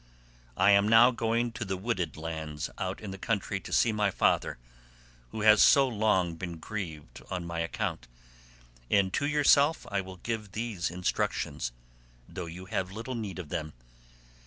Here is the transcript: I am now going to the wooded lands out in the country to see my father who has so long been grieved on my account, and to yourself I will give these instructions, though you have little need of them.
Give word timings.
I 0.57 0.71
am 0.71 0.87
now 0.87 1.11
going 1.11 1.51
to 1.51 1.63
the 1.63 1.77
wooded 1.77 2.17
lands 2.17 2.71
out 2.79 2.99
in 3.01 3.11
the 3.11 3.19
country 3.19 3.59
to 3.59 3.71
see 3.71 3.91
my 3.91 4.09
father 4.09 4.57
who 5.29 5.41
has 5.41 5.61
so 5.61 5.87
long 5.87 6.33
been 6.37 6.57
grieved 6.57 7.21
on 7.29 7.45
my 7.45 7.59
account, 7.59 8.07
and 8.89 9.13
to 9.13 9.27
yourself 9.27 9.85
I 9.91 10.01
will 10.01 10.17
give 10.17 10.53
these 10.53 10.89
instructions, 10.89 11.71
though 12.27 12.47
you 12.47 12.65
have 12.65 12.91
little 12.91 13.13
need 13.13 13.37
of 13.37 13.49
them. 13.49 13.73